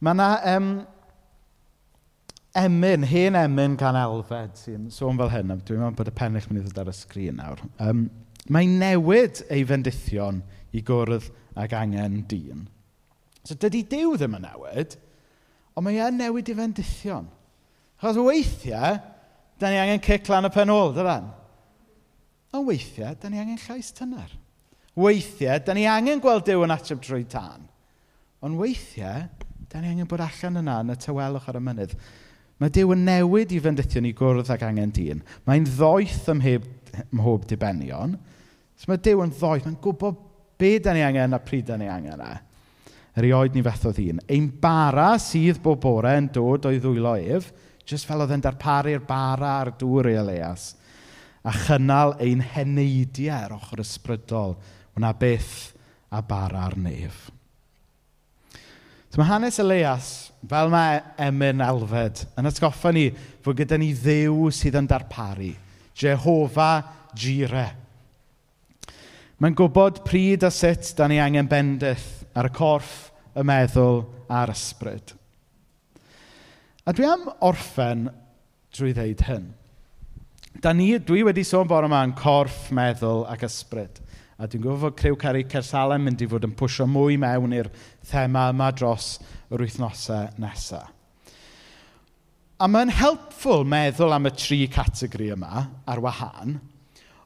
[0.00, 0.30] Mae yna...
[0.54, 0.70] Um,
[2.58, 5.52] emyn, hen emyn gan Elfed sy'n sôn fel hyn.
[5.66, 7.62] Dwi'n meddwl bod y pennill mynd i ddod ar y sgrin nawr.
[7.82, 8.08] Um,
[8.52, 10.42] mae newid ei fendithion
[10.74, 12.66] i gwrdd ag angen dyn.
[13.46, 14.98] So dydy Dyw ddim yn newid,
[15.74, 17.30] ond mae e'n newid i fendithion.
[18.02, 18.98] Chos weithiau,
[19.58, 21.32] da ni angen cic lan y pen ôl, dyfan.
[22.54, 24.30] Ond weithiau, da ni angen llais tynner.
[24.98, 27.66] Weithiau, da ni angen gweld Dyw yn ateb drwy tân.
[28.44, 29.26] Ond weithiau,
[29.68, 31.96] da ni angen bod allan yna yn y tywelwch ar y mynydd.
[32.58, 35.22] Mae Dyw yn newid i fendithion i gwrdd ag angen dyn.
[35.46, 36.64] Mae'n ddoeth ym mheb,
[37.14, 38.16] mhob dibenion.
[38.78, 39.68] So mae Dyw yn ddoeth.
[39.68, 40.18] Mae'n gwybod
[40.58, 42.34] be da ni angen a pryd da ni angen e.
[43.18, 44.20] Erioed ni fethodd ddyn.
[44.30, 47.50] Ein bara sydd bob bore yn dod o'i ddwylo ef,
[47.88, 50.72] jyst fel oedd e'n darparu'r bara ar dŵr ei Elias,
[51.42, 54.54] a chynnal ein heneidiau ar ochr ysbrydol,
[54.98, 55.72] wna beth
[56.10, 57.28] a bara ar nef.
[59.08, 63.08] So mae hanes Elias fel mae emyn Elfed yn atgoffa ni
[63.42, 65.50] fod gyda ni ddew sydd yn darparu.
[65.98, 66.70] Jehofa
[67.18, 67.66] Jire.
[69.38, 74.50] Mae'n gwybod pryd a sut da ni angen bendith ar y corff, y meddwl a'r
[74.50, 75.14] ysbryd.
[76.88, 78.08] A dwi am orffen
[78.74, 79.48] drwy ddeud hyn.
[80.62, 84.00] Da ni, dwi wedi sôn bore yma yn corff, meddwl ac ysbryd.
[84.38, 87.68] A dwi'n gwybod fod Criw Ceri Cersalem mynd i fod yn pwysio mwy mewn i'r
[88.06, 89.16] thema yma dros
[89.50, 90.92] yr wythnosau nesaf.
[92.58, 96.56] A mae'n helpful meddwl am y tri categori yma ar wahân,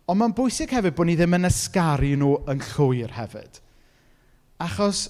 [0.09, 3.61] ond mae'n bwysig hefyd bod ni ddim yn ysgaru nhw yn llwyr hefyd.
[4.61, 5.07] Achos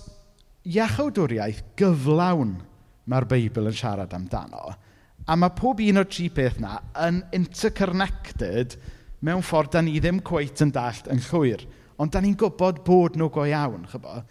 [0.67, 2.57] iachawdwriaeth gyflawn
[3.11, 4.75] mae'r Beibl yn siarad amdano,
[5.27, 8.75] a mae pob un o'r tri peth yna yn interconnected
[9.23, 11.62] mewn ffordd da ni ddim cweit yn dallt yn llwyr.
[12.03, 14.23] Ond da ni'n gwybod bod nhw go iawn, chybo.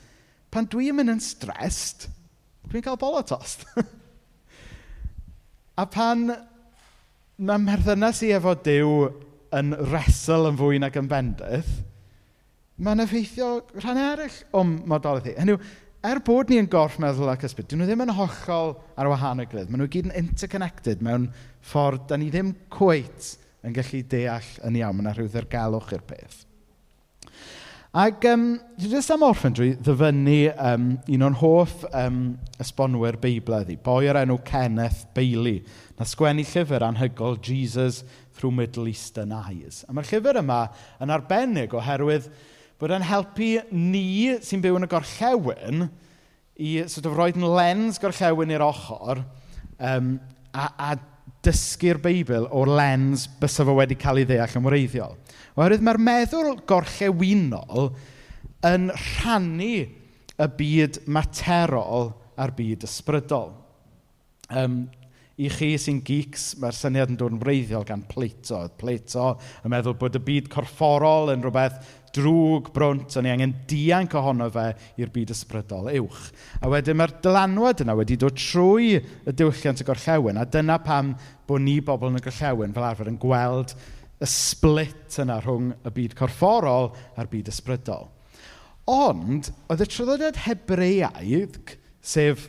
[0.52, 2.10] Pan dwi'n mynd yn stressed,
[2.68, 3.64] dwi'n cael bolo tost.
[5.82, 6.28] a pan
[7.42, 8.92] mae merthynas i efo Dyw
[9.58, 11.70] yn resl yn fwy nag yn bendydd,
[12.82, 15.36] mae'n effeithio rhan eraill o'n modolaeth i.
[15.40, 15.58] Hynny
[16.12, 19.44] er bod ni yn gorff meddwl ac ysbryd, dyn nhw ddim yn hollol ar wahan
[19.44, 19.72] o gilydd.
[19.72, 21.30] Maen nhw gyd yn interconnected mewn
[21.72, 24.98] ffordd da ni ddim cweit yn gallu deall yn iawn.
[24.98, 26.42] Mae yna rhyw ddirgelwch i'r peth.
[27.92, 32.22] Ac um, dwi jyst am orffen drwy ddyfynnu um, un o'n hoff um,
[32.64, 35.58] esbonwyr Beibl ydi, boi o'r enw Kenneth Bailey,
[36.00, 38.06] Na sgwennu llyfr anhygol Jesus
[38.38, 39.82] Through Middle Eastern Eyes.
[39.84, 40.62] A mae'r llyfr yma
[41.04, 42.32] yn arbennig oherwydd
[42.80, 45.90] bod e'n helpu ni sy'n byw yn y gorllewin
[46.64, 49.20] i sort of roed yn lens gorllewin i'r ochr
[49.84, 50.16] um,
[50.56, 50.96] a, a
[51.44, 55.20] dysgu'r Beibl o'r lens bysa fo wedi cael ei ddeall yn wreiddiol.
[55.58, 57.92] Oherwydd mae'r meddwl gorllewinol
[58.68, 63.52] yn rhannu y byd materol a'r byd ysbrydol.
[64.52, 64.84] Um,
[65.42, 68.60] I chi sy'n geeks, mae'r syniad yn dod yn wreiddiol gan Plato.
[68.78, 69.32] Plato
[69.66, 71.80] yn meddwl bod y byd corfforol yn rhywbeth
[72.14, 74.68] drwg, brwnt, o'n ni angen dianc ohono fe
[75.00, 76.28] i'r byd ysbrydol uwch.
[76.62, 81.16] A wedyn mae'r dylanwad yna wedi dod trwy y diwylliant y gorllewin, a dyna pam
[81.48, 83.74] bod ni bobl yn y gorllewin fel arfer yn gweld
[84.22, 88.10] y split yna rhwng y byd corfforol a'r byd ysbrydol.
[88.92, 92.48] Ond, oedd y traddodiad hebreaidd, sef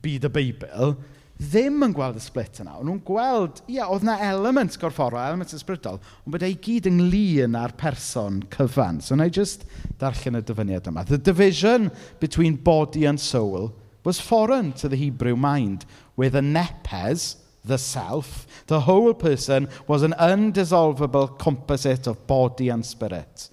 [0.00, 0.94] byd y Beibl,
[1.40, 2.76] ddim yn gweld y split yna.
[2.78, 7.56] O'n nhw'n gweld, ia, oedd yna element gorfforol, element ysbrydol, ond bod ei gyd ynglyn
[7.56, 9.00] â'r person cyfan.
[9.04, 9.64] So, na i just
[10.00, 11.06] darllen y dyfyniad yma.
[11.08, 11.88] The division
[12.20, 13.72] between body and soul
[14.04, 20.02] was foreign to the Hebrew mind, with a nepes, the self, the whole person was
[20.02, 23.48] an undissolvable composite of body and spirit.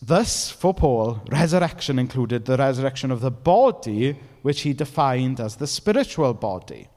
[0.00, 5.66] Thus, for Paul, resurrection included the resurrection of the body, which he defined as the
[5.66, 6.88] spiritual body.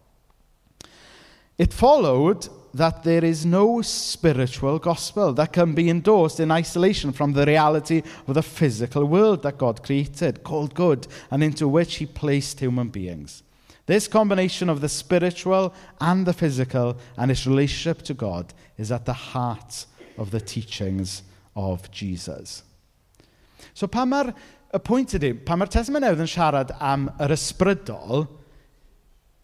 [1.57, 7.33] It followed that there is no spiritual gospel that can be endorsed in isolation from
[7.33, 12.05] the reality of the physical world that God created, called good, and into which He
[12.05, 13.43] placed human beings.
[13.89, 19.05] This combination of the spiritual and the physical and its relationship to God is at
[19.05, 21.23] the heart of the teachings
[21.55, 22.61] of Jesus.
[23.73, 24.29] So pan mae'r
[24.77, 28.27] y pwynt ydy, pan mae'r Testament Newydd yn siarad am yr ysbrydol,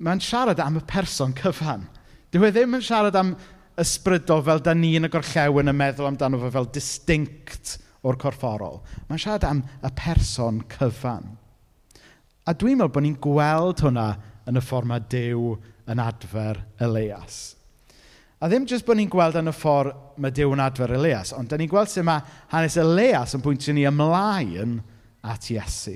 [0.06, 1.88] mae'n siarad am y person cyfan.
[2.30, 3.34] Dyw e ddim yn siarad am
[3.82, 8.78] ysbrydol fel da ni yn y gorllewin yn meddwl amdano fe fel distinct o'r corfforol.
[9.10, 11.34] Mae'n siarad am y person cyfan.
[12.46, 14.08] A dwi'n meddwl bod ni'n gweld hwnna
[14.50, 15.54] yn y ffordd mae Dyw
[15.92, 17.56] yn adfer Elias.
[18.42, 21.50] A ddim jyst bod ni'n gweld yn y ffordd mae Dyw yn adfer Elias, ond
[21.50, 22.24] da ni'n gweld sut mae
[22.54, 24.80] hanes Elias yn pwyntio ni ymlaen
[25.26, 25.96] at Iesu.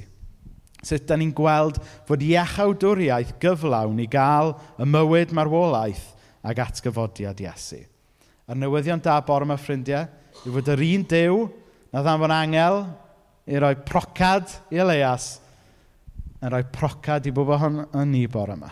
[0.79, 1.77] Sut da ni'n gweld
[2.07, 6.07] fod iechawdwriaeth gyflawn i gael y mywyd marwolaeth
[6.47, 7.83] ac atgyfodiad Iesu.
[8.49, 10.07] A'r newyddion da bore yma, ffrindiau,
[10.47, 11.43] yw fod yr un Duw
[11.93, 12.81] na ddanfon angel
[13.49, 15.35] i roi procad i Elias–
[16.39, 18.71] yn rhoi procad i bobl hon yn ni bore yma.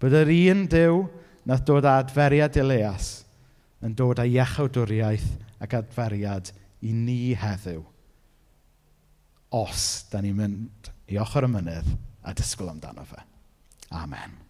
[0.00, 1.04] Bod yr un dew
[1.46, 3.12] na dod â adferiad Elias
[3.82, 5.28] yn dod â iechawdwriaeth
[5.62, 7.82] ac adferiad i ni heddiw.
[9.52, 11.92] Os da ni'n mynd i ochr y mynydd
[12.26, 13.22] a disgwyl amdano fe.
[13.98, 14.41] Amen.